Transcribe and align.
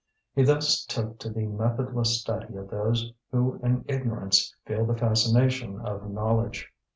He 0.33 0.41
thus 0.41 0.83
took 0.83 1.19
to 1.19 1.29
the 1.29 1.45
methodless 1.45 2.07
study 2.19 2.55
of 2.55 2.71
those 2.71 3.13
who 3.31 3.59
in 3.61 3.85
ignorance 3.87 4.55
feel 4.65 4.83
the 4.83 4.97
fascination 4.97 5.79
of 5.79 6.09
knowledge. 6.09 6.73